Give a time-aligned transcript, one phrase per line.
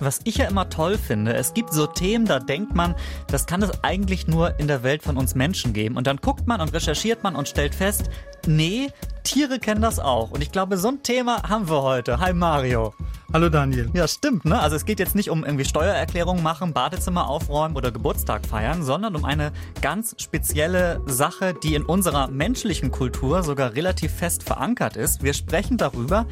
[0.00, 2.94] Was ich ja immer toll finde, es gibt so Themen, da denkt man,
[3.26, 5.96] das kann es eigentlich nur in der Welt von uns Menschen geben.
[5.96, 8.08] Und dann guckt man und recherchiert man und stellt fest,
[8.46, 8.90] nee,
[9.24, 10.30] Tiere kennen das auch.
[10.30, 12.20] Und ich glaube, so ein Thema haben wir heute.
[12.20, 12.94] Hi Mario.
[13.32, 13.90] Hallo Daniel.
[13.92, 14.58] Ja, stimmt, ne?
[14.58, 19.16] Also es geht jetzt nicht um irgendwie Steuererklärung machen, Badezimmer aufräumen oder Geburtstag feiern, sondern
[19.16, 19.52] um eine
[19.82, 25.22] ganz spezielle Sache, die in unserer menschlichen Kultur sogar relativ fest verankert ist.
[25.22, 26.26] Wir sprechen darüber,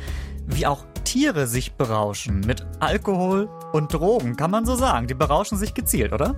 [0.46, 5.07] wie auch Tiere sich berauschen mit Alkohol und Drogen, kann man so sagen.
[5.07, 6.35] Die berauschen sich gezielt, oder?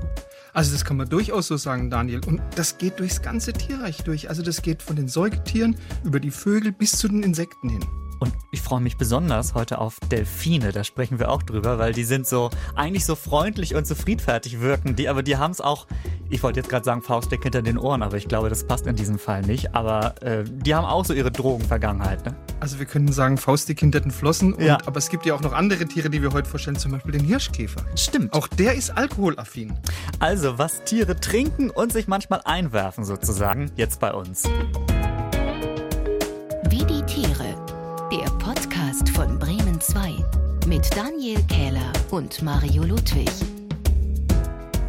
[0.52, 2.20] Also das kann man durchaus so sagen, Daniel.
[2.26, 4.28] Und das geht durchs ganze Tierreich durch.
[4.28, 7.84] Also das geht von den Säugetieren über die Vögel bis zu den Insekten hin.
[8.18, 12.04] Und ich freue mich besonders heute auf Delfine, da sprechen wir auch drüber, weil die
[12.04, 15.86] sind so eigentlich so freundlich und so friedfertig wirken, die, aber die haben es auch,
[16.30, 18.96] ich wollte jetzt gerade sagen, Faustdick hinter den Ohren, aber ich glaube, das passt in
[18.96, 19.74] diesem Fall nicht.
[19.74, 22.24] Aber äh, die haben auch so ihre Drogenvergangenheit.
[22.26, 22.34] Ne?
[22.60, 24.78] Also wir können sagen, Faustdick hinter den Flossen, und, ja.
[24.86, 27.24] aber es gibt ja auch noch andere Tiere, die wir heute vorstellen, zum Beispiel den
[27.24, 27.82] Hirschkäfer.
[27.94, 28.32] Stimmt.
[28.32, 29.72] Auch der ist alkoholaffin.
[30.18, 34.44] Also, was Tiere trinken und sich manchmal einwerfen sozusagen, jetzt bei uns.
[36.68, 36.97] Wie die
[39.88, 40.22] 2
[40.66, 43.30] mit Daniel Kähler und Mario Ludwig.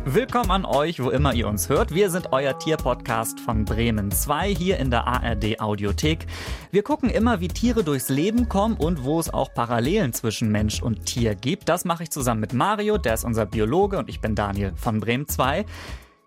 [0.03, 1.95] Willkommen an euch, wo immer ihr uns hört.
[1.95, 6.27] Wir sind euer Tierpodcast von Bremen 2 hier in der ARD Audiothek.
[6.71, 10.83] Wir gucken immer, wie Tiere durchs Leben kommen und wo es auch Parallelen zwischen Mensch
[10.83, 11.69] und Tier gibt.
[11.69, 14.99] Das mache ich zusammen mit Mario, der ist unser Biologe und ich bin Daniel von
[14.99, 15.65] Bremen 2.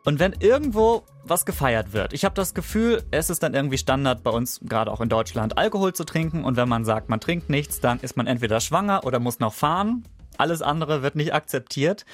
[0.05, 4.23] Und wenn irgendwo was gefeiert wird, ich habe das Gefühl, es ist dann irgendwie Standard
[4.25, 6.45] bei uns, gerade auch in Deutschland, Alkohol zu trinken.
[6.45, 9.55] Und wenn man sagt, man trinkt nichts, dann ist man entweder schwanger oder muss noch
[9.55, 10.05] fahren.
[10.39, 12.05] Alles andere wird nicht akzeptiert.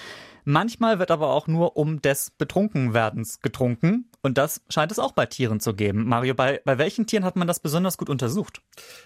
[0.45, 4.11] Manchmal wird aber auch nur um des Betrunkenwerdens getrunken.
[4.23, 6.07] Und das scheint es auch bei Tieren zu geben.
[6.07, 8.63] Mario, bei, bei welchen Tieren hat man das besonders gut untersucht?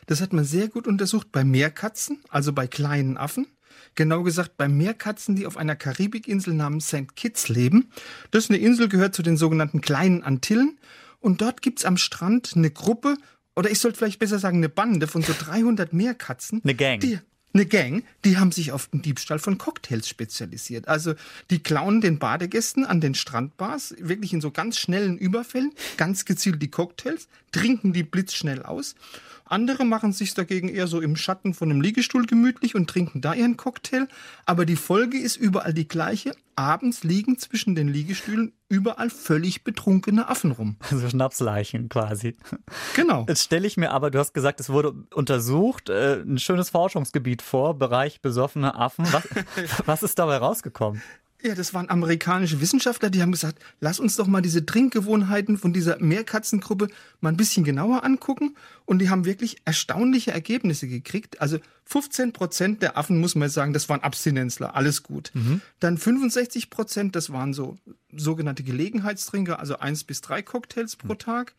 [0.07, 3.47] Das hat man sehr gut untersucht bei Meerkatzen, also bei kleinen Affen.
[3.95, 7.15] Genau gesagt bei Meerkatzen, die auf einer Karibikinsel namens St.
[7.17, 7.91] Kitts leben.
[8.31, 10.79] Das ist eine Insel, gehört zu den sogenannten kleinen Antillen.
[11.21, 13.17] Und dort gibt's am Strand eine Gruppe,
[13.55, 16.63] oder ich sollte vielleicht besser sagen, eine Bande von so 300 Meerkatzen.
[16.65, 17.01] Eine Gang.
[17.01, 17.19] Die,
[17.55, 20.89] eine Gang, die haben sich auf den Diebstahl von Cocktails spezialisiert.
[20.89, 21.15] Also
[21.51, 26.63] die klauen den Badegästen an den Strandbars, wirklich in so ganz schnellen Überfällen, ganz gezielt
[26.63, 28.95] die Cocktails, trinken die blitzschnell aus
[29.53, 33.35] andere machen sich dagegen eher so im Schatten von einem Liegestuhl gemütlich und trinken da
[33.35, 34.09] ihren Cocktail.
[34.47, 36.35] Aber die Folge ist überall die gleiche.
[36.57, 40.77] Abends liegen zwischen den Liegestühlen überall völlig betrunkene Affen rum.
[40.91, 42.39] Also Schnapsleichen quasi.
[42.97, 43.27] Genau.
[43.29, 47.43] Jetzt stelle ich mir aber, du hast gesagt, es wurde untersucht, äh, ein schönes Forschungsgebiet
[47.43, 49.05] vor, Bereich besoffene Affen.
[49.13, 49.29] Was,
[49.87, 51.03] was ist dabei rausgekommen?
[51.45, 55.73] Ja, das waren amerikanische Wissenschaftler, die haben gesagt, lass uns doch mal diese Trinkgewohnheiten von
[55.73, 56.87] dieser Meerkatzengruppe
[57.21, 58.57] mal ein bisschen genauer angucken.
[58.85, 61.41] Und die haben wirklich erstaunliche Ergebnisse gekriegt.
[61.41, 65.33] Also 15 Prozent der Affen, muss man sagen, das waren Abstinenzler, alles gut.
[65.35, 65.61] Mhm.
[65.81, 67.77] Dann 65 Prozent, das waren so
[68.15, 71.55] sogenannte Gelegenheitstrinker, also eins bis drei Cocktails pro Tag.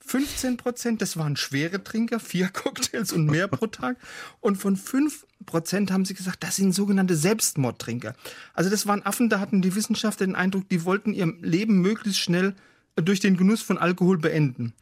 [0.00, 3.96] 15 Prozent, das waren schwere Trinker, vier Cocktails und mehr pro Tag.
[4.40, 8.14] Und von fünf Prozent haben sie gesagt, das sind sogenannte Selbstmordtrinker.
[8.54, 12.20] Also das waren Affen, da hatten die Wissenschaftler den Eindruck, die wollten ihr Leben möglichst
[12.20, 12.54] schnell
[12.96, 14.72] durch den Genuss von Alkohol beenden.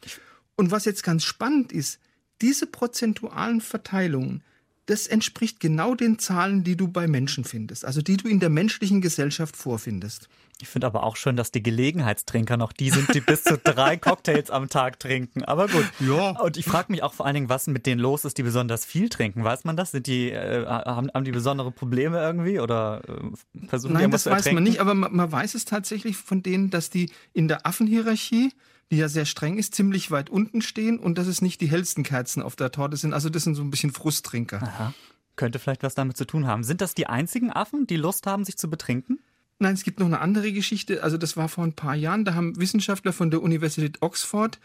[0.55, 1.99] Und was jetzt ganz spannend ist,
[2.41, 4.43] diese prozentualen Verteilungen,
[4.87, 8.49] das entspricht genau den Zahlen, die du bei Menschen findest, also die du in der
[8.49, 10.29] menschlichen Gesellschaft vorfindest.
[10.59, 13.95] Ich finde aber auch schön, dass die Gelegenheitstrinker noch die sind, die bis zu drei
[13.97, 15.43] Cocktails am Tag trinken.
[15.43, 15.85] Aber gut.
[15.99, 16.31] Ja.
[16.31, 18.83] Und ich frage mich auch vor allen Dingen, was mit denen los ist, die besonders
[18.83, 19.43] viel trinken.
[19.43, 19.91] Weiß man das?
[19.91, 24.51] Sind die, äh, haben, haben die besondere Probleme irgendwie oder äh, versuchen Nein, das weiß
[24.51, 28.51] man nicht, aber man, man weiß es tatsächlich von denen, dass die in der Affenhierarchie
[28.91, 32.03] die ja sehr streng ist, ziemlich weit unten stehen und dass es nicht die hellsten
[32.03, 33.13] Kerzen auf der Torte sind.
[33.13, 34.61] Also das sind so ein bisschen Frusttrinker.
[34.63, 34.93] Aha.
[35.35, 36.63] Könnte vielleicht was damit zu tun haben.
[36.63, 39.19] Sind das die einzigen Affen, die Lust haben, sich zu betrinken?
[39.59, 41.03] Nein, es gibt noch eine andere Geschichte.
[41.03, 42.25] Also das war vor ein paar Jahren.
[42.25, 44.59] Da haben Wissenschaftler von der Universität Oxford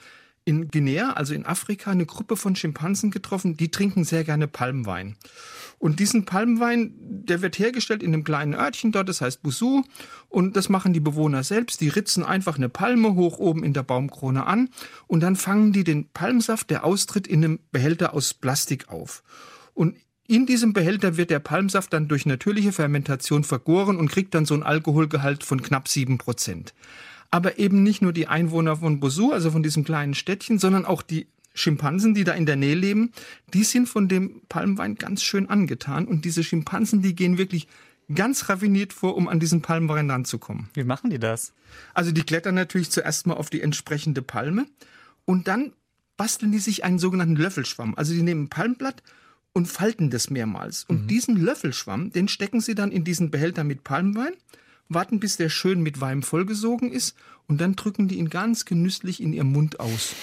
[0.44, 5.16] in Guinea, also in Afrika, eine Gruppe von Schimpansen getroffen, die trinken sehr gerne Palmwein.
[5.78, 9.82] Und diesen Palmwein, der wird hergestellt in einem kleinen Örtchen dort, das heißt Busu.
[10.28, 11.80] Und das machen die Bewohner selbst.
[11.80, 14.68] Die ritzen einfach eine Palme hoch oben in der Baumkrone an.
[15.08, 19.24] Und dann fangen die den Palmsaft, der austritt, in einem Behälter aus Plastik auf.
[19.74, 19.96] Und
[20.28, 24.54] in diesem Behälter wird der Palmsaft dann durch natürliche Fermentation vergoren und kriegt dann so
[24.54, 26.74] einen Alkoholgehalt von knapp sieben Prozent
[27.32, 31.00] aber eben nicht nur die Einwohner von Bosu, also von diesem kleinen Städtchen, sondern auch
[31.00, 33.10] die Schimpansen, die da in der Nähe leben,
[33.52, 36.06] die sind von dem Palmwein ganz schön angetan.
[36.06, 37.68] Und diese Schimpansen, die gehen wirklich
[38.14, 40.68] ganz raffiniert vor, um an diesen Palmwein ranzukommen.
[40.74, 41.54] Wie machen die das?
[41.94, 44.66] Also die klettern natürlich zuerst mal auf die entsprechende Palme
[45.24, 45.72] und dann
[46.18, 47.94] basteln die sich einen sogenannten Löffelschwamm.
[47.96, 49.02] Also die nehmen ein Palmblatt
[49.54, 50.84] und falten das mehrmals.
[50.84, 51.08] Und mhm.
[51.08, 54.34] diesen Löffelschwamm, den stecken sie dann in diesen Behälter mit Palmwein
[54.94, 57.16] warten, bis der schön mit Wein vollgesogen ist
[57.48, 60.14] und dann drücken die ihn ganz genüsslich in ihrem Mund aus.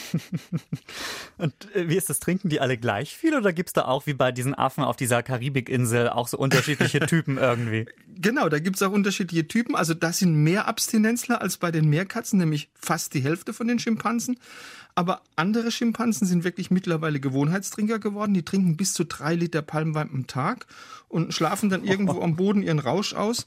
[1.37, 2.19] und äh, wie ist das?
[2.19, 4.95] Trinken die alle gleich viel oder gibt es da auch wie bei diesen Affen auf
[4.95, 7.85] dieser Karibikinsel auch so unterschiedliche Typen irgendwie?
[8.15, 9.75] Genau, da gibt es auch unterschiedliche Typen.
[9.75, 13.79] Also das sind mehr Abstinenzler als bei den Meerkatzen, nämlich fast die Hälfte von den
[13.79, 14.39] Schimpansen.
[14.95, 18.33] Aber andere Schimpansen sind wirklich mittlerweile Gewohnheitstrinker geworden.
[18.33, 20.65] Die trinken bis zu drei Liter Palmwein am Tag
[21.07, 23.45] und schlafen dann irgendwo am Boden ihren Rausch aus.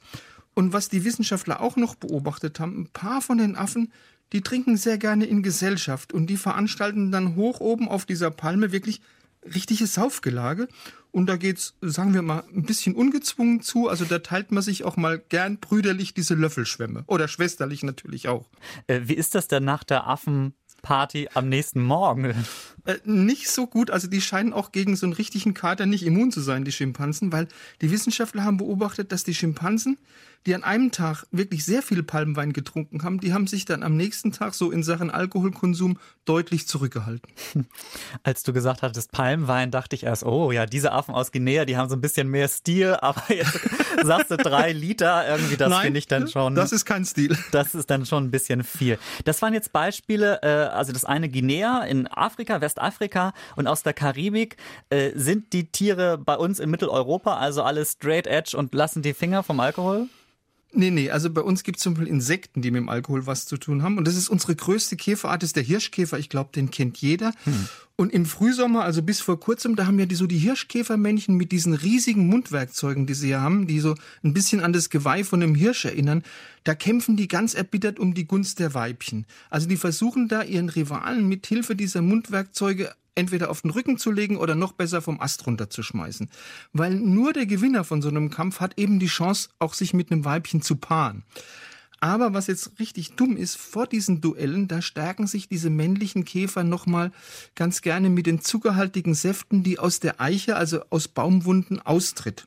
[0.55, 3.93] Und was die Wissenschaftler auch noch beobachtet haben, ein paar von den Affen,
[4.33, 8.73] die trinken sehr gerne in Gesellschaft und die veranstalten dann hoch oben auf dieser Palme
[8.73, 9.01] wirklich
[9.45, 10.69] richtiges Saufgelage.
[11.11, 13.89] Und da geht's, sagen wir mal, ein bisschen ungezwungen zu.
[13.89, 17.05] Also da teilt man sich auch mal gern brüderlich diese Löffelschwämme.
[17.07, 18.49] Oder schwesterlich natürlich auch.
[18.87, 22.35] Äh, wie ist das denn nach der Affen Party am nächsten Morgen?
[22.85, 23.91] Äh, nicht so gut.
[23.91, 27.31] Also die scheinen auch gegen so einen richtigen Kater nicht immun zu sein, die Schimpansen,
[27.31, 27.47] weil
[27.81, 29.99] die Wissenschaftler haben beobachtet, dass die Schimpansen,
[30.47, 33.97] die an einem Tag wirklich sehr viel Palmwein getrunken haben, die haben sich dann am
[33.97, 37.31] nächsten Tag so in Sachen Alkoholkonsum deutlich zurückgehalten.
[38.23, 41.77] Als du gesagt hattest Palmwein, dachte ich erst, oh ja, diese Affen aus Guinea, die
[41.77, 43.61] haben so ein bisschen mehr Stil, aber jetzt
[44.03, 46.55] sagst du drei Liter, irgendwie das finde ich dann schon.
[46.55, 47.37] Das ist kein Stil.
[47.53, 48.99] Das ist dann schon ein bisschen viel.
[49.25, 53.93] Das waren jetzt Beispiele, äh, also das eine Guinea in Afrika, Westafrika und aus der
[53.93, 54.57] Karibik.
[54.91, 59.13] Äh, sind die Tiere bei uns in Mitteleuropa also alle straight edge und lassen die
[59.13, 60.09] Finger vom Alkohol?
[60.75, 63.45] Nee, nee, also bei uns gibt es zum Beispiel Insekten, die mit dem Alkohol was
[63.45, 63.99] zu tun haben.
[63.99, 66.19] Und das ist unsere größte Käferart, ist der Hirschkäfer.
[66.19, 67.35] Ich glaube, den kennt jeder.
[67.45, 67.69] Hm.
[67.97, 71.53] Und im Frühsommer, also bis vor kurzem, da haben ja die, so die Hirschkäfermännchen mit
[71.53, 75.43] diesen riesigen Mundwerkzeugen, die sie hier haben, die so ein bisschen an das Geweih von
[75.43, 76.23] einem Hirsch erinnern.
[76.65, 79.27] Da kämpfen die ganz erbittert um die Gunst der Weibchen.
[79.51, 84.11] Also die versuchen da ihren Rivalen mit Hilfe dieser Mundwerkzeuge entweder auf den Rücken zu
[84.11, 86.31] legen oder noch besser vom Ast runterzuschmeißen.
[86.73, 90.11] Weil nur der Gewinner von so einem Kampf hat eben die Chance, auch sich mit
[90.11, 91.25] einem Weibchen zu paaren.
[92.01, 96.65] Aber was jetzt richtig dumm ist, vor diesen Duellen, da stärken sich diese männlichen Käfer
[96.65, 97.13] nochmal
[97.55, 102.45] ganz gerne mit den zuckerhaltigen Säften, die aus der Eiche, also aus Baumwunden, austritt.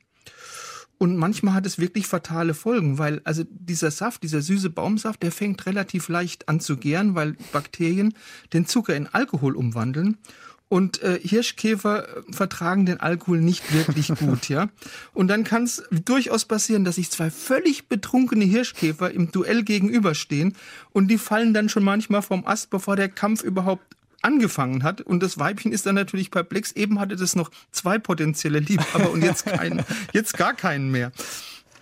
[0.98, 5.32] Und manchmal hat es wirklich fatale Folgen, weil also dieser Saft, dieser süße Baumsaft, der
[5.32, 8.14] fängt relativ leicht an zu gären, weil Bakterien
[8.54, 10.18] den Zucker in Alkohol umwandeln.
[10.68, 14.70] Und äh, Hirschkäfer vertragen den Alkohol nicht wirklich gut, ja.
[15.14, 20.56] Und dann kann es durchaus passieren, dass sich zwei völlig betrunkene Hirschkäfer im Duell gegenüberstehen
[20.92, 23.96] und die fallen dann schon manchmal vom Ast, bevor der Kampf überhaupt
[24.26, 25.02] angefangen hat.
[25.02, 26.72] Und das Weibchen ist dann natürlich perplex.
[26.72, 31.12] Eben hatte das noch zwei potenzielle Liebhaber und jetzt keinen, jetzt gar keinen mehr.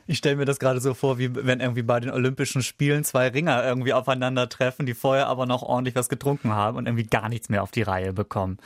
[0.08, 3.30] Ich stelle mir das gerade so vor, wie wenn irgendwie bei den Olympischen Spielen zwei
[3.30, 7.50] Ringer irgendwie aufeinandertreffen, die vorher aber noch ordentlich was getrunken haben und irgendwie gar nichts
[7.50, 8.58] mehr auf die Reihe bekommen.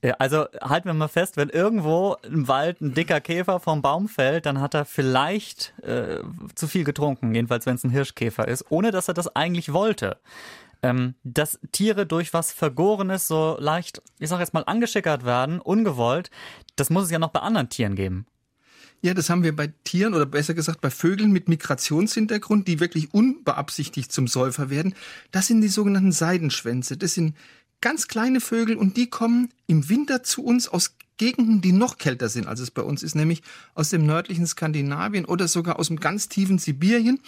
[0.00, 4.08] Äh, also halten wir mal fest, wenn irgendwo im Wald ein dicker Käfer vom Baum
[4.08, 6.20] fällt, dann hat er vielleicht äh,
[6.54, 10.18] zu viel getrunken, jedenfalls wenn es ein Hirschkäfer ist, ohne dass er das eigentlich wollte
[10.82, 16.30] ähm, dass Tiere durch was Vergorenes so leicht, ich sag jetzt mal, angeschickert werden, ungewollt,
[16.76, 18.26] das muss es ja noch bei anderen Tieren geben.
[19.06, 23.14] Ja, das haben wir bei Tieren oder besser gesagt bei Vögeln mit Migrationshintergrund, die wirklich
[23.14, 24.96] unbeabsichtigt zum Säufer werden.
[25.30, 26.96] Das sind die sogenannten Seidenschwänze.
[26.96, 27.36] Das sind
[27.80, 32.28] ganz kleine Vögel und die kommen im Winter zu uns aus Gegenden, die noch kälter
[32.28, 33.42] sind, als es bei uns ist, nämlich
[33.76, 37.20] aus dem nördlichen Skandinavien oder sogar aus dem ganz tiefen Sibirien.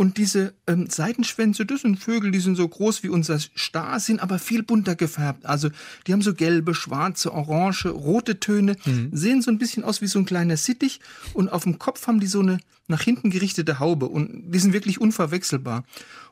[0.00, 4.22] Und diese ähm, Seitenschwänze, das sind Vögel, die sind so groß wie unser Star, sind
[4.22, 5.44] aber viel bunter gefärbt.
[5.44, 5.68] Also
[6.06, 9.10] die haben so gelbe, schwarze, orange, rote Töne, mhm.
[9.12, 11.00] sehen so ein bisschen aus wie so ein kleiner Sittich
[11.34, 14.72] und auf dem Kopf haben die so eine nach hinten gerichtete Haube und die sind
[14.72, 15.84] wirklich unverwechselbar.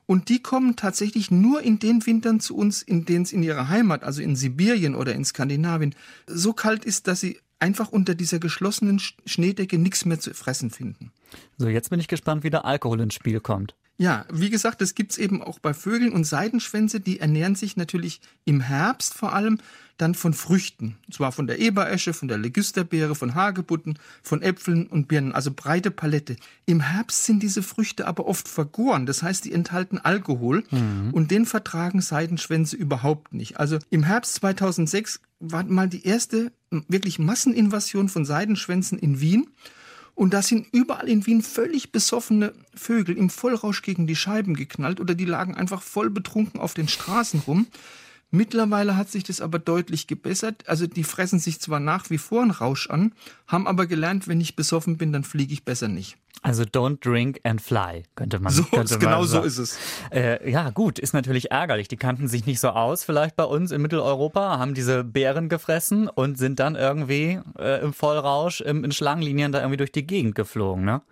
[0.07, 3.69] Und die kommen tatsächlich nur in den Wintern zu uns, in denen es in ihrer
[3.69, 5.95] Heimat, also in Sibirien oder in Skandinavien,
[6.27, 11.13] so kalt ist, dass sie einfach unter dieser geschlossenen Schneedecke nichts mehr zu fressen finden.
[11.57, 13.75] So, jetzt bin ich gespannt, wie der Alkohol ins Spiel kommt.
[14.01, 18.21] Ja, wie gesagt, das gibt's eben auch bei Vögeln und Seidenschwänze, die ernähren sich natürlich
[18.45, 19.59] im Herbst vor allem
[19.97, 20.97] dann von Früchten.
[21.07, 25.51] Und zwar von der Eberesche, von der Legisterbeere, von Hagebutten, von Äpfeln und Birnen, also
[25.51, 26.37] breite Palette.
[26.67, 31.11] Im Herbst sind diese Früchte aber oft vergoren, das heißt, die enthalten Alkohol mhm.
[31.13, 33.59] und den vertragen Seidenschwänze überhaupt nicht.
[33.59, 39.49] Also im Herbst 2006 war mal die erste wirklich Masseninvasion von Seidenschwänzen in Wien.
[40.19, 44.99] Und da sind überall in Wien völlig besoffene Vögel im Vollrausch gegen die Scheiben geknallt
[44.99, 47.69] oder die lagen einfach voll betrunken auf den Straßen rum.
[48.31, 50.65] Mittlerweile hat sich das aber deutlich gebessert.
[50.69, 53.13] Also die fressen sich zwar nach wie vor einen Rausch an,
[53.47, 56.17] haben aber gelernt, wenn ich besoffen bin, dann fliege ich besser nicht.
[56.43, 59.43] Also don't drink and fly, könnte man, so, könnte man Genau sagen.
[59.43, 59.79] so ist es.
[60.13, 61.89] Äh, ja, gut, ist natürlich ärgerlich.
[61.89, 66.07] Die kannten sich nicht so aus, vielleicht bei uns in Mitteleuropa, haben diese Beeren gefressen
[66.09, 70.35] und sind dann irgendwie äh, im Vollrausch im, in Schlangenlinien da irgendwie durch die Gegend
[70.35, 71.03] geflogen, ne?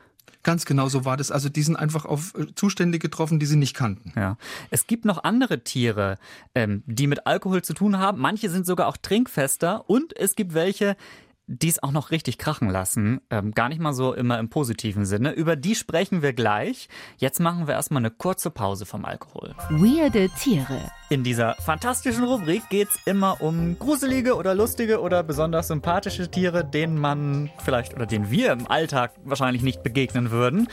[0.43, 1.33] Ganz genau so war das.
[1.33, 4.13] Also die sind einfach auf äh, Zustände getroffen, die sie nicht kannten.
[4.15, 4.37] Ja.
[4.71, 6.19] Es gibt noch andere Tiere,
[6.55, 8.21] ähm, die mit Alkohol zu tun haben.
[8.21, 10.97] Manche sind sogar auch trinkfester und es gibt welche,
[11.47, 13.21] die es auch noch richtig krachen lassen.
[13.31, 15.33] Ähm, gar nicht mal so immer im positiven Sinne.
[15.33, 16.89] Über die sprechen wir gleich.
[17.19, 19.55] Jetzt machen wir erstmal eine kurze Pause vom Alkohol.
[19.71, 20.81] Weirde Tiere.
[21.09, 26.99] In dieser fantastischen Rubrik geht's immer um gruselige oder lustige oder besonders sympathische Tiere, denen
[26.99, 30.69] man vielleicht oder denen wir im Alltag wahrscheinlich nicht begegnen würden.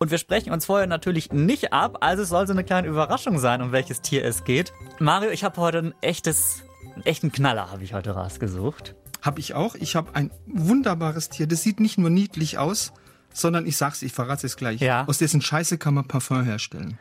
[0.00, 3.38] Und wir sprechen uns vorher natürlich nicht ab, also es soll so eine kleine Überraschung
[3.38, 4.72] sein, um welches Tier es geht.
[5.00, 6.62] Mario, ich habe heute ein echtes,
[6.94, 8.94] einen echten Knaller habe ich heute rausgesucht.
[9.22, 9.74] Habe ich auch.
[9.74, 11.46] Ich habe ein wunderbares Tier.
[11.46, 12.92] Das sieht nicht nur niedlich aus,
[13.32, 14.80] sondern ich sag's, ich verrate es gleich.
[14.80, 15.04] Ja.
[15.06, 16.98] Aus dessen Scheiße kann man Parfum herstellen.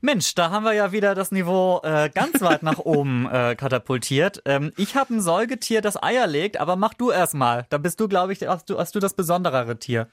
[0.00, 4.42] Mensch, da haben wir ja wieder das Niveau äh, ganz weit nach oben äh, katapultiert.
[4.44, 7.66] Ähm, ich habe ein Säugetier, das Eier legt, aber mach du erst mal.
[7.70, 10.08] Da bist du, glaube ich, hast du, hast du das besonderere Tier.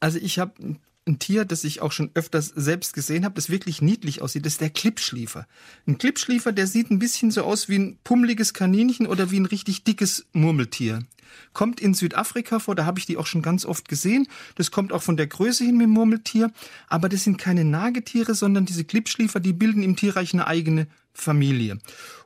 [0.00, 0.80] Also ich habe ein
[1.18, 4.44] Tier, das ich auch schon öfters selbst gesehen habe, das wirklich niedlich aussieht.
[4.44, 5.46] Das ist der Klippschliefer.
[5.86, 9.46] Ein Klippschliefer, der sieht ein bisschen so aus wie ein pummeliges Kaninchen oder wie ein
[9.46, 11.04] richtig dickes Murmeltier.
[11.52, 14.28] Kommt in Südafrika vor, da habe ich die auch schon ganz oft gesehen.
[14.54, 16.52] Das kommt auch von der Größe hin mit dem Murmeltier.
[16.88, 21.78] Aber das sind keine Nagetiere, sondern diese Klippschliefer, die bilden im Tierreich eine eigene Familie.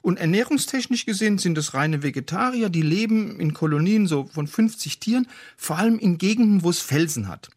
[0.03, 5.29] Und ernährungstechnisch gesehen sind das reine Vegetarier, die leben in Kolonien so von 50 Tieren,
[5.57, 7.49] vor allem in Gegenden, wo es Felsen hat.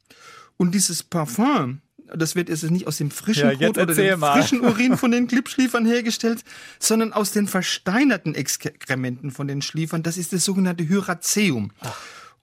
[0.57, 1.81] Und dieses Parfum,
[2.13, 4.33] das wird jetzt nicht aus dem frischen Ja, Kot oder dem mal.
[4.39, 6.43] frischen Urin von den Klippschliefern hergestellt,
[6.79, 10.03] sondern aus den versteinerten Exkrementen von den Schliefern.
[10.03, 11.71] Das ist das sogenannte Hyraceum.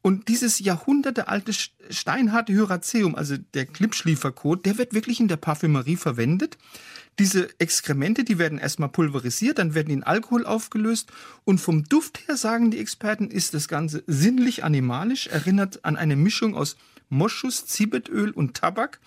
[0.02, 5.96] Und dieses jahrhundertealte st- steinharte Hyraceum, also der Klippschlieferkot, der wird wirklich in der Parfümerie
[5.96, 6.58] verwendet.
[7.20, 11.12] Diese Exkremente, die werden erstmal pulverisiert, dann werden in Alkohol aufgelöst
[11.44, 16.16] und vom Duft her, sagen die Experten, ist das Ganze sinnlich animalisch, erinnert an eine
[16.16, 16.76] Mischung aus
[17.12, 18.98] Moschus, Zibetöl und Tabak.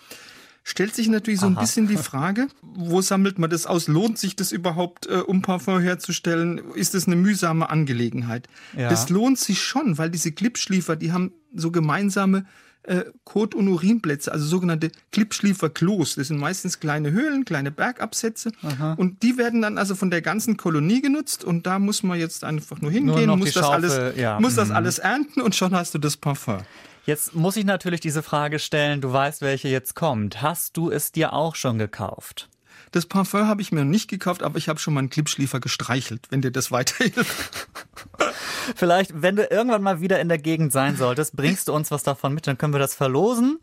[0.68, 1.60] Stellt sich natürlich so ein Aha.
[1.60, 3.86] bisschen die Frage, wo sammelt man das aus?
[3.86, 6.60] Lohnt sich das überhaupt, äh, um Parfum herzustellen?
[6.74, 8.48] Ist das eine mühsame Angelegenheit?
[8.76, 8.88] Ja.
[8.88, 12.46] Das lohnt sich schon, weil diese Klippschliefer, die haben so gemeinsame
[12.82, 16.16] äh, Kot- und Urinplätze, also sogenannte Klippschlieferklos.
[16.16, 18.50] Das sind meistens kleine Höhlen, kleine Bergabsätze.
[18.96, 21.44] Und die werden dann also von der ganzen Kolonie genutzt.
[21.44, 24.40] Und da muss man jetzt einfach nur hingehen, noch muss, das, Schaufel, alles, ja.
[24.40, 24.74] muss das Mhm.
[24.76, 26.58] alles ernten und schon hast du das Parfum.
[27.06, 30.42] Jetzt muss ich natürlich diese Frage stellen, du weißt, welche jetzt kommt.
[30.42, 32.48] Hast du es dir auch schon gekauft?
[32.90, 35.60] Das Parfum habe ich mir noch nicht gekauft, aber ich habe schon mal einen Klippschliefer
[35.60, 37.68] gestreichelt, wenn dir das weiterhilft.
[38.76, 42.02] Vielleicht, wenn du irgendwann mal wieder in der Gegend sein solltest, bringst du uns was
[42.02, 43.60] davon mit, dann können wir das verlosen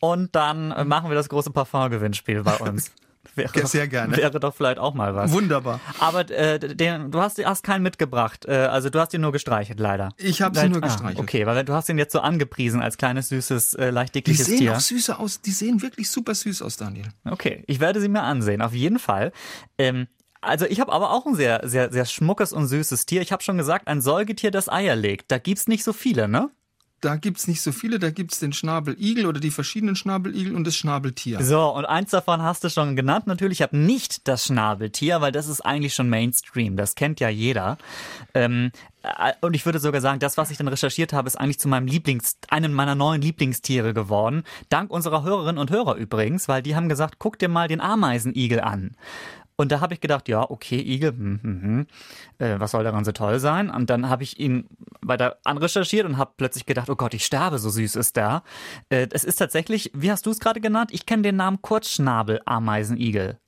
[0.00, 2.90] und dann äh, machen wir das große Parfum-Gewinnspiel bei uns.
[3.34, 4.16] Wäre Ja, doch- sehr gerne.
[4.16, 5.32] Wäre doch vielleicht auch mal was.
[5.32, 5.80] Wunderbar.
[5.98, 8.44] Aber äh, den, du hast, hast keinen mitgebracht.
[8.46, 10.10] Äh, also du hast ihn nur gestreichelt, leider.
[10.16, 11.18] Ich habe sie nur ah, gestreichelt.
[11.18, 14.46] Okay, weil du hast ihn jetzt so angepriesen als kleines, süßes, äh, leicht Die dickliches
[14.46, 14.72] sehen Tier.
[14.76, 15.40] auch süße aus.
[15.40, 17.06] Die sehen wirklich super süß aus, Daniel.
[17.24, 19.32] Okay, ich werde sie mir ansehen, auf jeden Fall.
[19.78, 20.06] Ähm,
[20.40, 23.20] also ich habe aber auch ein sehr, sehr, sehr schmuckes und süßes Tier.
[23.20, 25.32] Ich habe schon gesagt, ein Säugetier, das Eier legt.
[25.32, 26.50] Da gibt's nicht so viele, ne?
[27.00, 27.98] Da gibt's nicht so viele.
[27.98, 31.42] Da gibt's den Schnabeligel oder die verschiedenen Schnabeligel und das Schnabeltier.
[31.42, 33.26] So, und eins davon hast du schon genannt.
[33.26, 36.76] Natürlich, ich habe nicht das Schnabeltier, weil das ist eigentlich schon Mainstream.
[36.76, 37.76] Das kennt ja jeder.
[38.34, 38.72] Ähm,
[39.02, 41.68] äh, und ich würde sogar sagen, das, was ich dann recherchiert habe, ist eigentlich zu
[41.68, 44.44] meinem Lieblings, einem meiner neuen Lieblingstiere geworden.
[44.68, 48.60] Dank unserer Hörerinnen und Hörer übrigens, weil die haben gesagt, guck dir mal den Ameisenigel
[48.60, 48.96] an.
[49.56, 51.86] Und da habe ich gedacht, ja, okay, Igel, hm, hm.
[52.38, 53.70] Äh, was soll daran so toll sein?
[53.70, 54.68] Und dann habe ich ihn
[55.00, 58.42] weiter anrecherchiert und habe plötzlich gedacht, oh Gott, ich sterbe, so süß ist der.
[58.90, 60.90] Äh, es ist tatsächlich, wie hast du es gerade genannt?
[60.92, 63.38] Ich kenne den Namen Kurzschnabel-Ameisenigel.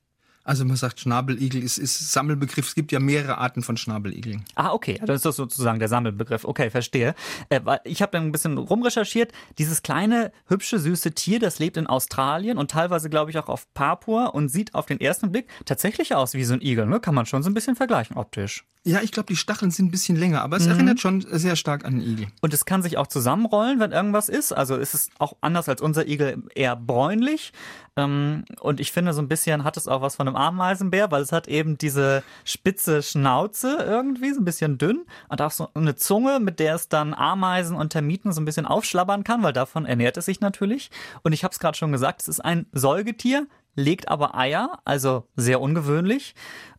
[0.49, 2.69] Also man sagt Schnabeligel ist, ist Sammelbegriff.
[2.69, 4.43] Es gibt ja mehrere Arten von Schnabeligeln.
[4.55, 6.43] Ah, okay, das ist das sozusagen der Sammelbegriff.
[6.43, 7.13] Okay, verstehe.
[7.49, 9.31] Äh, ich habe dann ein bisschen rumrecherchiert.
[9.59, 13.71] Dieses kleine, hübsche, süße Tier, das lebt in Australien und teilweise, glaube ich, auch auf
[13.75, 16.87] Papua und sieht auf den ersten Blick tatsächlich aus wie so ein Igel.
[16.87, 16.99] Ne?
[16.99, 18.65] Kann man schon so ein bisschen vergleichen optisch.
[18.85, 20.71] Ja, ich glaube, die Stacheln sind ein bisschen länger, aber es Mhm.
[20.71, 22.27] erinnert schon sehr stark an einen Igel.
[22.41, 24.53] Und es kann sich auch zusammenrollen, wenn irgendwas ist.
[24.53, 27.51] Also es ist auch anders als unser Igel eher bräunlich.
[27.97, 31.21] Ähm, und ich finde, so ein bisschen hat es auch was von einem Ameisenbär, weil
[31.21, 35.05] es hat eben diese spitze Schnauze irgendwie, so ein bisschen dünn.
[35.27, 38.65] Und auch so eine Zunge, mit der es dann Ameisen und Termiten so ein bisschen
[38.65, 40.89] aufschlabbern kann, weil davon ernährt es sich natürlich.
[41.23, 45.27] Und ich habe es gerade schon gesagt, es ist ein Säugetier, legt aber Eier, also
[45.35, 46.35] sehr ungewöhnlich.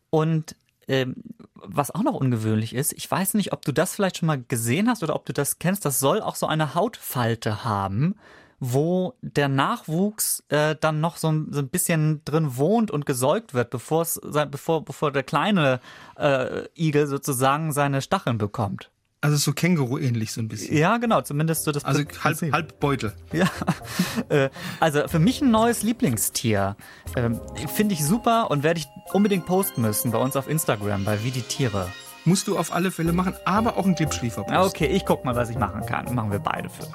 [0.09, 0.55] Und
[0.87, 1.15] ähm,
[1.53, 4.89] was auch noch ungewöhnlich ist, ich weiß nicht, ob du das vielleicht schon mal gesehen
[4.89, 8.15] hast oder ob du das kennst, das soll auch so eine Hautfalte haben
[8.61, 13.55] wo der Nachwuchs äh, dann noch so ein, so ein bisschen drin wohnt und gesäugt
[13.55, 15.81] wird, bevor es bevor bevor der kleine
[16.15, 18.91] äh, Igel sozusagen seine Stacheln bekommt.
[19.19, 20.77] Also so Känguru-ähnlich so ein bisschen.
[20.77, 23.13] Ja, genau, zumindest so das Also halb, halb Beutel.
[23.33, 23.47] Ja,
[24.29, 24.49] äh,
[24.79, 26.75] also für mich ein neues Lieblingstier.
[27.15, 27.41] Ähm,
[27.73, 31.31] Finde ich super und werde ich unbedingt posten müssen bei uns auf Instagram, bei Wie
[31.31, 31.87] die Tiere.
[32.25, 34.57] Musst du auf alle Fälle machen, aber auch ein Clipschliefer posten.
[34.57, 36.13] Okay, ich guck mal, was ich machen kann.
[36.13, 36.87] Machen wir beide für.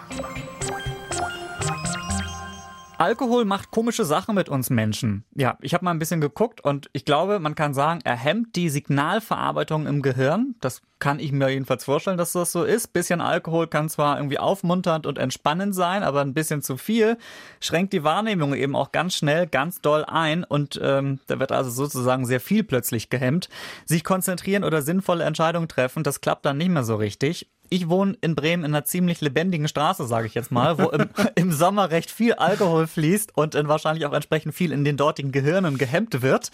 [2.98, 5.24] Alkohol macht komische Sachen mit uns Menschen.
[5.34, 8.56] Ja, ich habe mal ein bisschen geguckt und ich glaube, man kann sagen, er hemmt
[8.56, 10.54] die Signalverarbeitung im Gehirn.
[10.60, 12.94] Das kann ich mir jedenfalls vorstellen, dass das so ist.
[12.94, 17.18] Bisschen Alkohol kann zwar irgendwie aufmunternd und entspannend sein, aber ein bisschen zu viel
[17.60, 21.70] schränkt die Wahrnehmung eben auch ganz schnell, ganz doll ein und ähm, da wird also
[21.70, 23.50] sozusagen sehr viel plötzlich gehemmt.
[23.84, 28.16] Sich konzentrieren oder sinnvolle Entscheidungen treffen, das klappt dann nicht mehr so richtig ich wohne
[28.20, 31.90] in Bremen in einer ziemlich lebendigen Straße, sage ich jetzt mal, wo im, im, Sommer
[31.90, 36.22] recht viel Alkohol fließt und äh, wahrscheinlich auch entsprechend viel in den dortigen Gehirnen gehemmt
[36.22, 36.50] wird.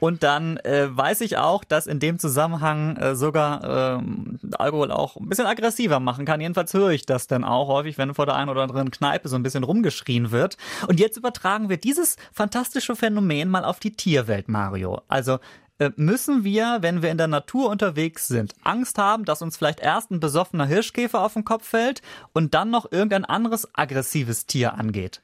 [0.00, 4.02] Und dann äh, weiß ich auch, dass in dem Zusammenhang äh, sogar äh,
[4.58, 6.40] Alkohol auch ein bisschen aggressiver machen kann.
[6.40, 9.36] Jedenfalls höre ich das dann auch häufig, wenn vor der einen oder anderen Kneipe so
[9.36, 10.56] ein bisschen rumgeschrien wird.
[10.88, 15.02] Und jetzt übertragen wir dieses fantastische Phänomen mal auf die Tierwelt, Mario.
[15.08, 15.38] Also
[15.96, 20.10] müssen wir, wenn wir in der Natur unterwegs sind, Angst haben, dass uns vielleicht erst
[20.10, 22.02] ein besoffener Hirschkäfer auf den Kopf fällt
[22.32, 25.22] und dann noch irgendein anderes aggressives Tier angeht?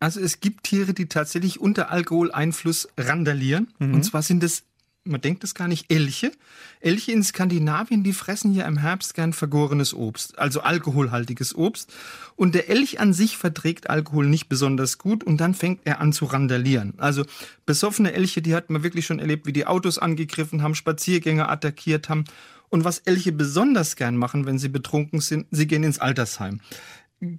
[0.00, 3.72] Also es gibt Tiere, die tatsächlich unter Alkoholeinfluss randalieren.
[3.78, 3.94] Mhm.
[3.94, 4.64] Und zwar sind es
[5.04, 6.32] man denkt es gar nicht, Elche.
[6.80, 11.92] Elche in Skandinavien, die fressen hier im Herbst gern vergorenes Obst, also alkoholhaltiges Obst.
[12.36, 16.12] Und der Elch an sich verträgt Alkohol nicht besonders gut und dann fängt er an
[16.12, 16.94] zu randalieren.
[16.98, 17.24] Also
[17.66, 22.08] besoffene Elche, die hat man wirklich schon erlebt, wie die Autos angegriffen haben, Spaziergänger attackiert
[22.08, 22.24] haben.
[22.68, 26.60] Und was Elche besonders gern machen, wenn sie betrunken sind, sie gehen ins Altersheim.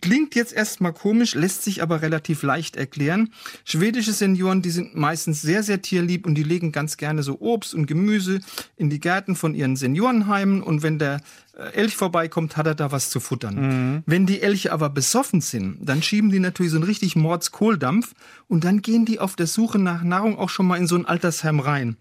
[0.02, 3.34] Klingt jetzt erstmal komisch, lässt sich aber relativ leicht erklären.
[3.66, 7.74] Schwedische Senioren, die sind meistens sehr, sehr tierlieb und die legen ganz gerne so Obst
[7.74, 8.40] und Gemüse
[8.78, 11.20] in die Gärten von ihren Seniorenheimen und wenn der
[11.58, 13.56] äh, Elch vorbeikommt, hat er da was zu futtern.
[13.56, 14.04] Mhm.
[14.06, 18.14] Wenn die Elche aber besoffen sind, dann schieben die natürlich so einen richtig Mordskohldampf
[18.48, 21.06] und dann gehen die auf der Suche nach Nahrung auch schon mal in so ein
[21.06, 21.98] Altersheim rein.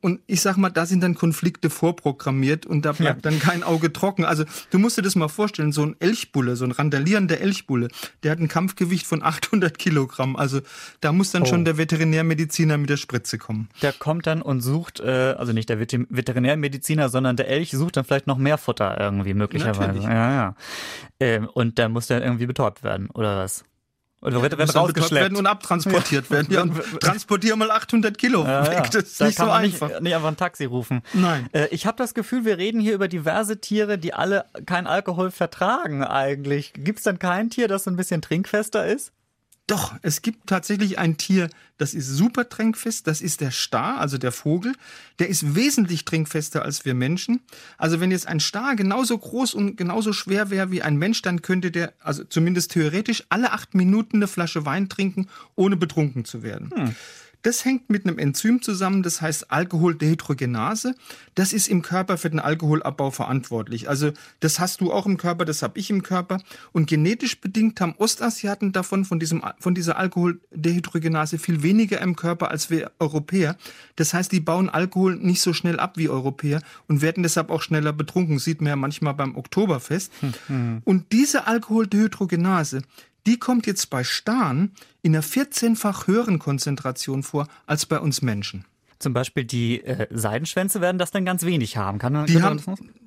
[0.00, 3.30] Und ich sag mal, da sind dann Konflikte vorprogrammiert und da bleibt ja.
[3.30, 4.24] dann kein Auge trocken.
[4.24, 7.88] Also du musst dir das mal vorstellen, so ein Elchbulle, so ein randalierender Elchbulle,
[8.22, 10.36] der hat ein Kampfgewicht von 800 Kilogramm.
[10.36, 10.60] Also
[11.00, 11.46] da muss dann oh.
[11.46, 13.68] schon der Veterinärmediziner mit der Spritze kommen.
[13.82, 18.04] Der kommt dann und sucht, äh, also nicht der Veterinärmediziner, sondern der Elch sucht dann
[18.04, 19.80] vielleicht noch mehr Futter irgendwie möglicherweise.
[19.80, 20.04] Natürlich.
[20.04, 20.54] Ja, ja.
[21.20, 23.64] Ähm, und der muss dann irgendwie betäubt werden, oder was?
[24.22, 26.30] Oder ja, wird, wird rausgeschleppt werden und abtransportiert ja.
[26.36, 26.52] werden.
[26.52, 28.90] Ja, und transportier mal 800 Kilo ja, weg.
[28.90, 29.88] Das ist da nicht so einfach.
[29.88, 31.02] Nicht, nicht einfach ein Taxi rufen.
[31.14, 31.48] Nein.
[31.52, 35.30] Äh, ich habe das Gefühl, wir reden hier über diverse Tiere, die alle kein Alkohol
[35.30, 36.72] vertragen eigentlich.
[36.74, 39.12] Gibt es dann kein Tier, das so ein bisschen trinkfester ist?
[39.66, 44.18] Doch, es gibt tatsächlich ein Tier, das ist super trinkfest, das ist der Star, also
[44.18, 44.74] der Vogel.
[45.20, 47.40] Der ist wesentlich trinkfester als wir Menschen.
[47.78, 51.40] Also wenn jetzt ein Star genauso groß und genauso schwer wäre wie ein Mensch, dann
[51.40, 56.42] könnte der, also zumindest theoretisch, alle acht Minuten eine Flasche Wein trinken, ohne betrunken zu
[56.42, 56.70] werden.
[56.74, 56.96] Hm.
[57.42, 60.94] Das hängt mit einem Enzym zusammen, das heißt Alkoholdehydrogenase.
[61.34, 63.88] Das ist im Körper für den Alkoholabbau verantwortlich.
[63.88, 66.38] Also das hast du auch im Körper, das habe ich im Körper.
[66.72, 72.50] Und genetisch bedingt haben Ostasiaten davon, von, diesem, von dieser Alkoholdehydrogenase viel weniger im Körper
[72.50, 73.56] als wir Europäer.
[73.96, 77.62] Das heißt, die bauen Alkohol nicht so schnell ab wie Europäer und werden deshalb auch
[77.62, 78.38] schneller betrunken.
[78.38, 80.12] Sieht man ja manchmal beim Oktoberfest.
[80.46, 80.82] Hm.
[80.84, 82.82] Und diese Alkoholdehydrogenase,
[83.26, 88.64] die kommt jetzt bei Starn in einer 14-fach höheren Konzentration vor als bei uns Menschen.
[88.98, 91.98] Zum Beispiel die äh, Seidenschwänze werden das dann ganz wenig haben.
[91.98, 92.60] Kann, die, haben,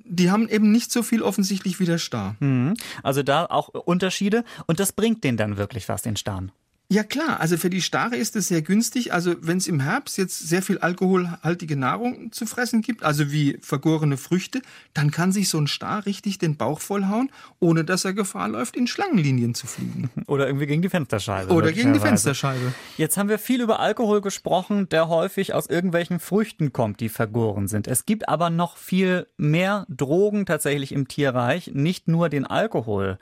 [0.04, 2.34] die haben eben nicht so viel offensichtlich wie der Star.
[2.40, 2.74] Mhm.
[3.04, 4.44] Also da auch Unterschiede.
[4.66, 6.50] Und das bringt denen dann wirklich was, den Starn.
[6.90, 9.12] Ja klar, also für die Stare ist es sehr günstig.
[9.12, 13.58] Also wenn es im Herbst jetzt sehr viel alkoholhaltige Nahrung zu fressen gibt, also wie
[13.62, 14.60] vergorene Früchte,
[14.92, 18.76] dann kann sich so ein Star richtig den Bauch vollhauen, ohne dass er Gefahr läuft,
[18.76, 20.10] in Schlangenlinien zu fliegen.
[20.26, 21.54] Oder irgendwie gegen die Fensterscheibe.
[21.54, 22.74] Oder gegen die Fensterscheibe.
[22.98, 27.66] Jetzt haben wir viel über Alkohol gesprochen, der häufig aus irgendwelchen Früchten kommt, die vergoren
[27.66, 27.88] sind.
[27.88, 33.18] Es gibt aber noch viel mehr Drogen tatsächlich im Tierreich, nicht nur den Alkohol.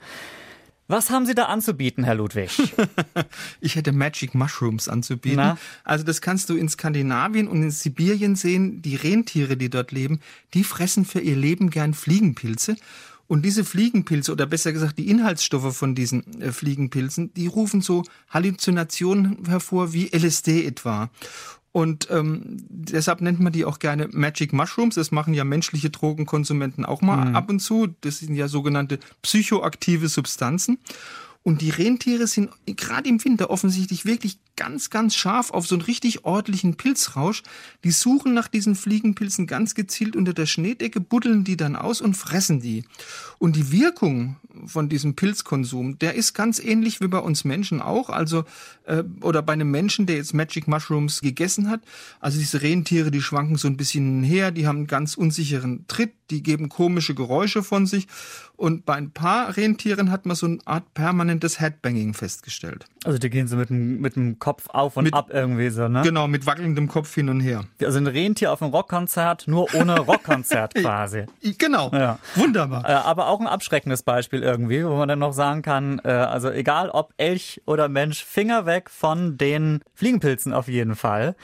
[0.87, 2.51] Was haben Sie da anzubieten, Herr Ludwig?
[3.61, 5.37] ich hätte Magic Mushrooms anzubieten.
[5.37, 5.57] Na?
[5.83, 8.81] Also das kannst du in Skandinavien und in Sibirien sehen.
[8.81, 10.19] Die Rentiere, die dort leben,
[10.53, 12.75] die fressen für ihr Leben gern Fliegenpilze.
[13.27, 18.03] Und diese Fliegenpilze, oder besser gesagt die Inhaltsstoffe von diesen äh, Fliegenpilzen, die rufen so
[18.29, 21.09] Halluzinationen hervor wie LSD etwa.
[21.73, 24.93] Und ähm, deshalb nennt man die auch gerne Magic Mushrooms.
[24.93, 27.35] Das machen ja menschliche Drogenkonsumenten auch mal mhm.
[27.35, 27.87] ab und zu.
[28.01, 30.77] Das sind ja sogenannte psychoaktive Substanzen.
[31.41, 35.81] Und die Rentiere sind gerade im Winter offensichtlich wirklich ganz, ganz scharf auf so einen
[35.81, 37.43] richtig ordentlichen Pilzrausch.
[37.83, 42.15] Die suchen nach diesen Fliegenpilzen ganz gezielt unter der Schneedecke, buddeln die dann aus und
[42.15, 42.83] fressen die.
[43.39, 48.09] Und die Wirkung von diesem Pilzkonsum, der ist ganz ähnlich wie bei uns Menschen auch,
[48.09, 48.45] also
[48.85, 51.81] äh, oder bei einem Menschen, der jetzt Magic Mushrooms gegessen hat.
[52.19, 56.13] Also diese Rentiere, die schwanken so ein bisschen her, die haben einen ganz unsicheren Tritt,
[56.33, 58.07] die geben komische Geräusche von sich.
[58.55, 62.85] Und bei ein paar Rentieren hat man so eine Art permanentes Headbanging festgestellt.
[63.03, 65.87] Also die gehen so mit dem, mit dem Kopf auf und mit, ab irgendwie so,
[65.87, 66.01] ne?
[66.03, 67.65] Genau, mit wackelndem Kopf hin und her.
[67.81, 71.25] Also ein Rentier auf einem Rockkonzert, nur ohne Rockkonzert quasi.
[71.57, 72.19] Genau, ja.
[72.35, 72.87] wunderbar.
[72.87, 76.49] Äh, aber auch ein abschreckendes Beispiel irgendwie, wo man dann noch sagen kann, äh, also
[76.49, 81.35] egal ob Elch oder Mensch, Finger weg von den Fliegenpilzen auf jeden Fall.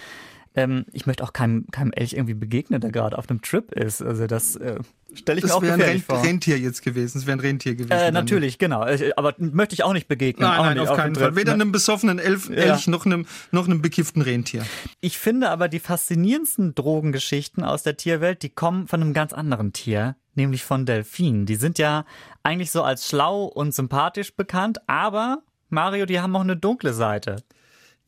[0.59, 4.01] Ähm, ich möchte auch keinem, keinem Elch irgendwie begegnen, der gerade auf einem Trip ist.
[4.01, 4.79] Also das äh,
[5.13, 6.15] stelle ich das mir auch gefährlich vor.
[6.15, 7.17] Das wäre ein Rentier jetzt gewesen.
[7.17, 7.91] Es wäre ein Rentier gewesen.
[7.91, 8.85] Äh, natürlich, genau.
[9.15, 10.49] Aber möchte ich auch nicht begegnen.
[10.49, 11.35] Nein, nein, auf keinen Fall.
[11.35, 12.91] Weder einem besoffenen Elf, Elch ja.
[12.91, 14.65] noch, einem, noch einem bekifften Rentier.
[14.99, 19.71] Ich finde aber die faszinierendsten Drogengeschichten aus der Tierwelt, die kommen von einem ganz anderen
[19.71, 21.45] Tier, nämlich von Delfinen.
[21.45, 22.05] Die sind ja
[22.43, 27.37] eigentlich so als schlau und sympathisch bekannt, aber Mario, die haben auch eine dunkle Seite.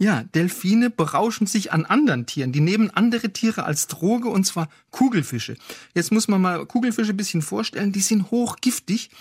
[0.02, 2.52] Ja, Delfine berauschen sich an anderen Tieren.
[2.52, 5.58] Die nehmen andere Tiere als Droge und zwar Kugelfische.
[5.94, 7.92] Jetzt muss man mal Kugelfische ein bisschen vorstellen.
[7.92, 9.12] Die sind hochgiftig,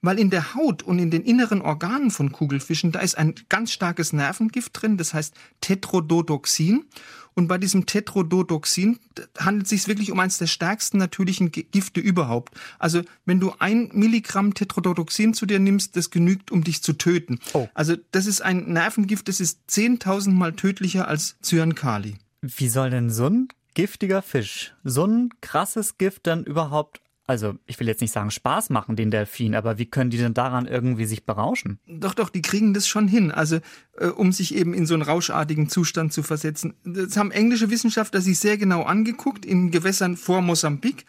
[0.00, 3.72] weil in der Haut und in den inneren Organen von Kugelfischen, da ist ein ganz
[3.72, 6.86] starkes Nervengift drin, das heißt Tetrodotoxin.
[7.34, 8.98] Und bei diesem Tetrodotoxin
[9.38, 12.54] handelt es sich wirklich um eines der stärksten natürlichen Gifte überhaupt.
[12.78, 17.38] Also wenn du ein Milligramm Tetrodotoxin zu dir nimmst, das genügt, um dich zu töten.
[17.52, 17.68] Oh.
[17.74, 22.16] Also das ist ein Nervengift, das ist 10.000 Mal tödlicher als Cyankali.
[22.40, 27.78] Wie soll denn so ein giftiger Fisch, so ein krasses Gift dann überhaupt also ich
[27.78, 31.04] will jetzt nicht sagen Spaß machen den Delfinen, aber wie können die denn daran irgendwie
[31.04, 31.78] sich berauschen?
[31.86, 33.58] Doch, doch, die kriegen das schon hin, also
[33.96, 36.74] äh, um sich eben in so einen rauschartigen Zustand zu versetzen.
[36.84, 41.06] Das haben englische Wissenschaftler sich sehr genau angeguckt in Gewässern vor Mosambik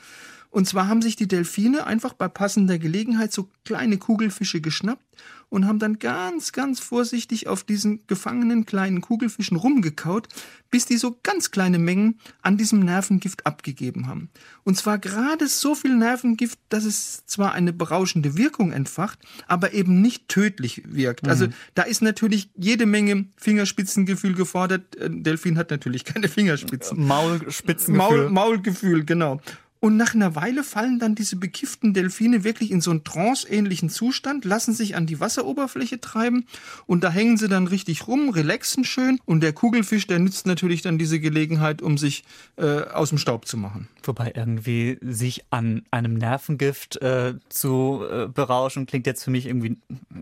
[0.54, 5.04] und zwar haben sich die Delfine einfach bei passender Gelegenheit so kleine Kugelfische geschnappt
[5.54, 10.28] und haben dann ganz, ganz vorsichtig auf diesen gefangenen kleinen Kugelfischen rumgekaut,
[10.72, 14.32] bis die so ganz kleine Mengen an diesem Nervengift abgegeben haben.
[14.64, 20.02] Und zwar gerade so viel Nervengift, dass es zwar eine berauschende Wirkung entfacht, aber eben
[20.02, 21.28] nicht tödlich wirkt.
[21.28, 21.54] Also mhm.
[21.76, 25.00] da ist natürlich jede Menge Fingerspitzengefühl gefordert.
[25.00, 27.06] Ein Delfin hat natürlich keine Fingerspitzen.
[27.06, 28.24] Maulspitzengefühl.
[28.24, 29.40] Maul, Maulgefühl, genau.
[29.84, 34.46] Und nach einer Weile fallen dann diese bekifften Delfine wirklich in so einen tranceähnlichen Zustand,
[34.46, 36.46] lassen sich an die Wasseroberfläche treiben
[36.86, 40.84] und da hängen sie dann richtig rum, relaxen schön und der Kugelfisch, der nützt natürlich
[40.84, 42.24] dann diese Gelegenheit, um sich
[42.56, 43.90] äh, aus dem Staub zu machen.
[44.04, 49.76] Wobei irgendwie sich an einem Nervengift äh, zu äh, berauschen, klingt jetzt für mich irgendwie,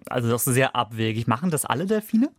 [0.10, 1.28] also doch sehr abwegig.
[1.28, 2.32] Machen das alle Delfine?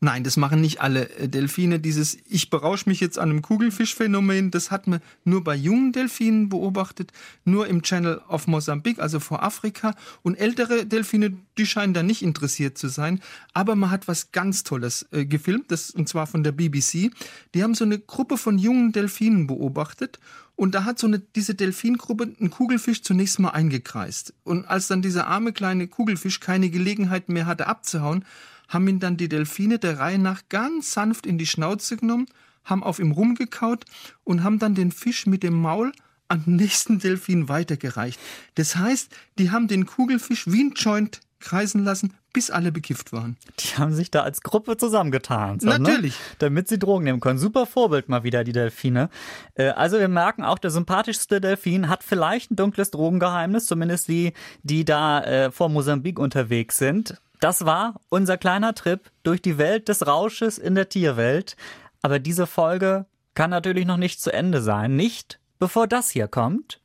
[0.00, 1.80] Nein, das machen nicht alle äh, Delfine.
[1.80, 6.48] Dieses Ich berausche mich jetzt an einem Kugelfischphänomen, das hat man nur bei jungen Delfinen
[6.48, 7.12] beobachtet,
[7.44, 9.94] nur im Channel of Mosambik, also vor Afrika.
[10.22, 13.20] Und ältere Delfine, die scheinen da nicht interessiert zu sein.
[13.54, 17.10] Aber man hat was ganz Tolles äh, gefilmt, das, und zwar von der BBC.
[17.54, 20.20] Die haben so eine Gruppe von jungen Delfinen beobachtet
[20.58, 24.34] und da hat so eine, diese Delfingruppe einen Kugelfisch zunächst mal eingekreist.
[24.42, 28.24] Und als dann dieser arme kleine Kugelfisch keine Gelegenheit mehr hatte abzuhauen,
[28.68, 32.26] haben ihn dann die Delfine der Reihe nach ganz sanft in die Schnauze genommen,
[32.64, 33.84] haben auf ihm rumgekaut
[34.24, 35.92] und haben dann den Fisch mit dem Maul
[36.28, 38.20] an den nächsten Delfin weitergereicht.
[38.54, 43.36] Das heißt, die haben den Kugelfisch wie ein Joint kreisen lassen, bis alle bekifft waren.
[43.60, 45.60] Die haben sich da als Gruppe zusammengetan.
[45.60, 45.78] So, ne?
[45.78, 46.14] Natürlich.
[46.14, 46.36] Ne?
[46.40, 47.38] Damit sie Drogen nehmen können.
[47.38, 49.08] Super Vorbild mal wieder, die Delfine.
[49.54, 54.32] Äh, also wir merken auch, der sympathischste Delfin hat vielleicht ein dunkles Drogengeheimnis, zumindest die,
[54.62, 57.20] die da äh, vor Mosambik unterwegs sind.
[57.40, 61.56] Das war unser kleiner Trip durch die Welt des Rausches in der Tierwelt.
[62.02, 64.96] Aber diese Folge kann natürlich noch nicht zu Ende sein.
[64.96, 66.80] Nicht bevor das hier kommt.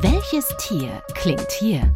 [0.00, 1.92] Welches Tier klingt hier?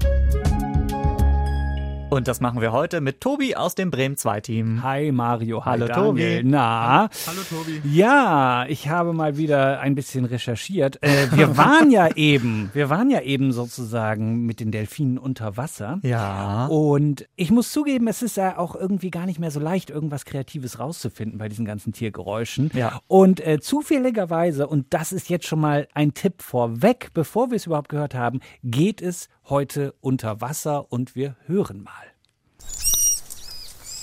[2.11, 4.83] Und das machen wir heute mit Tobi aus dem Bremen 2 Team.
[4.83, 6.43] Hi Mario, hallo Tobi.
[6.43, 7.09] Na?
[7.27, 7.81] Hallo Tobi.
[7.85, 11.01] Ja, ich habe mal wieder ein bisschen recherchiert.
[11.05, 16.01] Äh, wir waren ja eben, wir waren ja eben sozusagen mit den Delfinen unter Wasser.
[16.03, 16.67] Ja.
[16.67, 20.25] Und ich muss zugeben, es ist ja auch irgendwie gar nicht mehr so leicht, irgendwas
[20.25, 22.73] Kreatives rauszufinden bei diesen ganzen Tiergeräuschen.
[22.75, 23.01] Ja.
[23.07, 27.67] Und äh, zufälligerweise, und das ist jetzt schon mal ein Tipp vorweg, bevor wir es
[27.67, 31.93] überhaupt gehört haben, geht es heute unter Wasser und wir hören mal.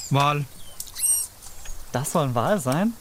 [0.09, 0.45] Wal.
[1.91, 2.93] Das soll ein Wal sein?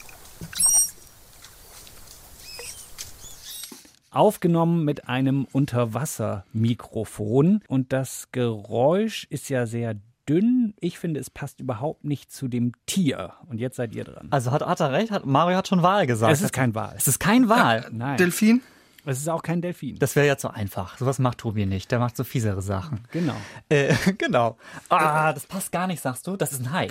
[4.09, 7.61] Aufgenommen mit einem Unterwassermikrofon.
[7.67, 9.95] Und das Geräusch ist ja sehr
[10.27, 10.73] dünn.
[10.79, 13.33] Ich finde, es passt überhaupt nicht zu dem Tier.
[13.47, 14.27] Und jetzt seid ihr dran.
[14.31, 15.11] Also hat, hat er recht?
[15.11, 16.33] Hat, Mario hat schon Wal gesagt.
[16.33, 16.95] Es ist kein Wal.
[16.97, 17.87] Es ist kein Wal.
[17.91, 18.17] Nein.
[18.17, 18.61] Delfin?
[19.09, 19.97] Es ist auch kein Delfin.
[19.99, 20.97] Das wäre ja zu einfach.
[20.97, 21.89] Sowas macht Tobi nicht.
[21.91, 22.99] Der macht so fiesere Sachen.
[23.11, 23.35] genau.
[23.69, 24.57] Äh, genau.
[24.89, 26.35] Ah, das passt gar nicht, sagst du?
[26.35, 26.87] Das ist ein Hai.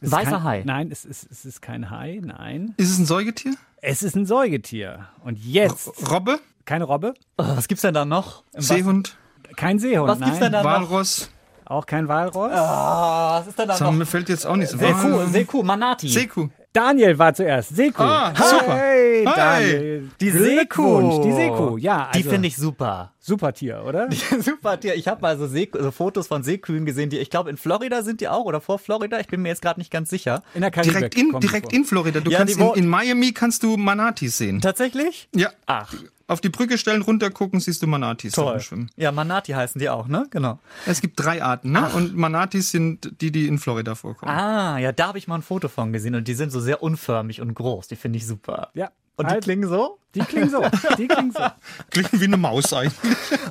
[0.00, 0.62] Es ist Weißer kein, Hai.
[0.64, 2.20] Nein, es ist, es ist kein Hai.
[2.24, 2.72] Nein.
[2.78, 3.54] Ist es ein Säugetier?
[3.82, 5.08] Es ist ein Säugetier.
[5.24, 6.40] Und jetzt Robbe?
[6.64, 8.44] keine Robbe, Oh, was gibt's denn da noch?
[8.54, 9.16] Im Seehund?
[9.56, 10.08] kein Seehund.
[10.08, 10.52] Was gibt's nein.
[10.52, 10.90] denn da noch?
[10.90, 11.30] Walross?
[11.64, 12.50] Auch kein Walross.
[12.52, 13.92] Ah, was ist denn da Sag, noch?
[13.92, 14.72] mir fällt jetzt auch nichts.
[14.72, 16.08] Seekuh, Seekuh, Manati.
[16.08, 16.48] Seekuh.
[16.72, 17.74] Daniel war zuerst.
[17.74, 18.02] Seekuh.
[18.02, 18.76] Ah, super.
[18.76, 19.34] Hey, Hi.
[19.36, 20.08] Daniel.
[20.20, 20.30] Die.
[20.30, 21.22] Seekuh.
[21.24, 22.10] Die Seekuh, ja.
[22.12, 23.12] Die Also, finde ich super.
[23.18, 24.08] Super Tier, oder?
[24.40, 24.94] Super Tier.
[24.94, 28.20] Ich habe mal so, so Fotos von Seekühen gesehen, die ich glaube in Florida sind
[28.20, 29.20] die auch oder vor Florida.
[29.20, 30.42] Ich bin mir jetzt gerade nicht ganz sicher.
[30.54, 30.96] In der Karibik.
[30.96, 32.20] Direkt in, die direkt in Florida.
[32.20, 34.60] Du Ja, kannst die in, in Miami kannst du Manatis sehen.
[34.60, 35.28] Tatsächlich?
[35.34, 35.50] Ja.
[35.66, 35.92] Ach,
[36.28, 38.60] Auf die Brücke stellen, runter gucken, siehst du Manatis da toll.
[38.60, 38.90] schwimmen.
[38.96, 40.26] Ja, Manati heißen die auch, ne?
[40.30, 40.58] Genau.
[40.86, 41.88] Es gibt drei Arten, ne?
[41.94, 44.30] Und Manatis sind die, die in Florida vorkommen.
[44.30, 46.82] Ah, ja, da habe ich mal ein Foto von gesehen und die sind so sehr
[46.82, 47.88] unförmig und groß.
[47.88, 48.68] Die finde ich super.
[48.74, 48.90] Ja.
[49.16, 49.42] Und die Halt.
[49.44, 49.98] klingen so?
[50.14, 50.62] Die klingen so.
[50.96, 51.40] Die klingen so.
[51.90, 52.92] Klingen wie eine Maus eigentlich.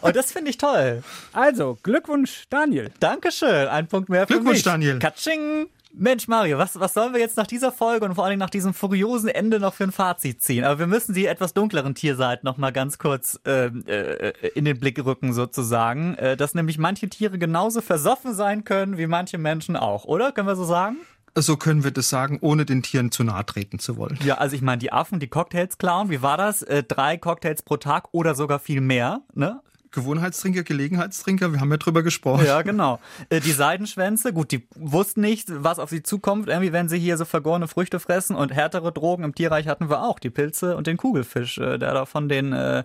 [0.01, 1.03] Und das finde ich toll.
[1.33, 2.89] Also, Glückwunsch, Daniel.
[3.01, 3.67] Dankeschön.
[3.67, 4.63] Ein Punkt mehr für Glückwunsch, mich.
[4.63, 4.99] Daniel.
[4.99, 5.67] Katsching.
[5.93, 8.73] Mensch, Mario, was, was sollen wir jetzt nach dieser Folge und vor allem nach diesem
[8.73, 10.63] furiosen Ende noch für ein Fazit ziehen?
[10.63, 14.79] Aber wir müssen die etwas dunkleren Tierseiten noch mal ganz kurz ähm, äh, in den
[14.79, 16.15] Blick rücken sozusagen.
[16.15, 20.31] Äh, dass nämlich manche Tiere genauso versoffen sein können wie manche Menschen auch, oder?
[20.31, 20.97] Können wir so sagen?
[21.35, 24.17] So können wir das sagen, ohne den Tieren zu nahe treten zu wollen.
[24.23, 26.63] Ja, also ich meine, die Affen, die Cocktails klauen, wie war das?
[26.63, 29.61] Äh, drei Cocktails pro Tag oder sogar viel mehr, ne?
[29.91, 32.45] Gewohnheitstrinker, Gelegenheitstrinker, wir haben ja drüber gesprochen.
[32.45, 32.99] Ja, genau.
[33.29, 37.17] Äh, die Seidenschwänze, gut, die wussten nicht, was auf sie zukommt, irgendwie, wenn sie hier
[37.17, 40.87] so vergorene Früchte fressen und härtere Drogen im Tierreich hatten wir auch, die Pilze und
[40.87, 42.83] den Kugelfisch, äh, der da von den äh,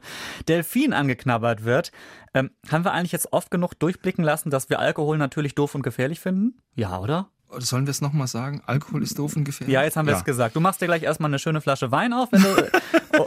[0.49, 1.93] Delfinen angeknabbert wird.
[2.35, 5.83] Ähm, haben wir eigentlich jetzt oft genug durchblicken lassen, dass wir Alkohol natürlich doof und
[5.83, 6.59] gefährlich finden?
[6.75, 7.29] Ja, oder?
[7.59, 8.63] Sollen wir es nochmal sagen?
[8.65, 9.75] Alkohol ist doof und gefährlich?
[9.75, 10.57] Ja, jetzt haben wir es gesagt.
[10.57, 12.49] Du machst dir gleich erstmal eine schöne Flasche Wein auf, wenn du.
[13.19, 13.27] oh,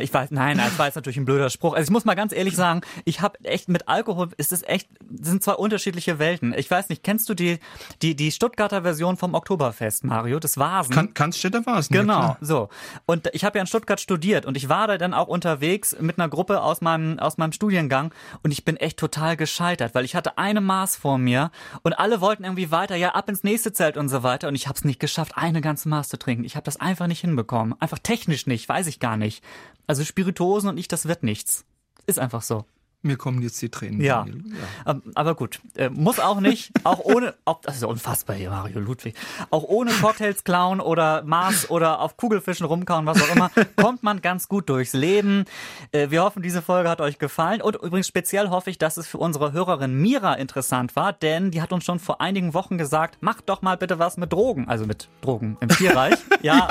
[0.00, 1.74] ich weiß, nein, das war jetzt natürlich ein blöder Spruch.
[1.74, 4.88] Also ich muss mal ganz ehrlich sagen, ich habe echt mit Alkohol, ist es echt,
[5.20, 6.54] sind zwei unterschiedliche Welten.
[6.56, 7.58] Ich weiß nicht, kennst du die,
[8.02, 10.40] die, die Stuttgarter Version vom Oktoberfest, Mario?
[10.40, 10.94] Das Vasen.
[10.94, 12.00] Kann, Cannstätter war es nicht.
[12.00, 12.68] Genau, so.
[13.06, 16.18] Und ich habe ja in Stuttgart studiert und ich war da dann auch unterwegs mit
[16.18, 18.12] einer Gruppe aus meinem, aus meinem Studiengang
[18.42, 21.50] und ich bin echt total gescheitert, weil ich hatte eine Maß vor mir
[21.82, 24.66] und alle wollten irgendwie weiter, ja, ab ins nächste Zelt und so weiter und ich
[24.66, 26.44] habe es nicht geschafft, eine ganze Maß zu trinken.
[26.44, 27.74] Ich habe das einfach nicht hinbekommen.
[27.80, 29.43] Einfach technisch nicht, weiß ich gar nicht.
[29.86, 31.64] Also Spirituosen und ich, das wird nichts.
[32.06, 32.64] Ist einfach so.
[33.04, 34.00] Mir kommen jetzt die Tränen.
[34.00, 34.20] Ja.
[34.24, 34.42] Daniel.
[34.86, 38.50] Ähm, Aber gut, äh, muss auch nicht, auch ohne, auch, das ist ja unfassbar hier,
[38.50, 39.14] Mario Ludwig,
[39.50, 44.20] auch ohne Cocktails klauen oder Mars oder auf Kugelfischen rumkauen, was auch immer, kommt man
[44.22, 45.44] ganz gut durchs Leben.
[45.92, 49.06] Äh, Wir hoffen, diese Folge hat euch gefallen und übrigens speziell hoffe ich, dass es
[49.06, 53.18] für unsere Hörerin Mira interessant war, denn die hat uns schon vor einigen Wochen gesagt,
[53.22, 56.14] macht doch mal bitte was mit Drogen, also mit Drogen im Tierreich.
[56.42, 56.68] Ja,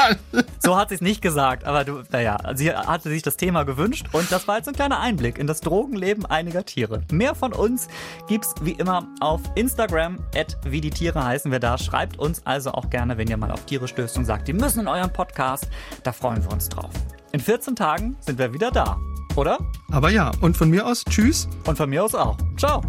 [0.59, 4.05] so hat sie es nicht gesagt, aber du, naja, sie hatte sich das Thema gewünscht
[4.11, 7.01] und das war jetzt ein kleiner Einblick in das Drogenleben einiger Tiere.
[7.11, 7.87] Mehr von uns
[8.27, 11.77] gibt's wie immer auf Instagram, at wie die Tiere heißen wir da.
[11.77, 14.81] Schreibt uns also auch gerne, wenn ihr mal auf Tiere stößt und sagt, die müssen
[14.81, 15.67] in euren Podcast.
[16.03, 16.91] Da freuen wir uns drauf.
[17.31, 18.97] In 14 Tagen sind wir wieder da,
[19.35, 19.57] oder?
[19.91, 21.47] Aber ja, und von mir aus, tschüss.
[21.65, 22.37] Und von mir aus auch.
[22.57, 22.81] Ciao.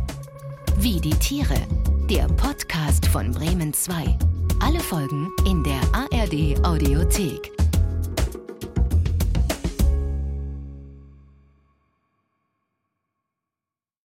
[0.76, 1.56] Wie die Tiere.
[2.10, 4.18] Der Podcast von Bremen 2.
[4.60, 7.63] Alle Folgen in der ARD Audiothek.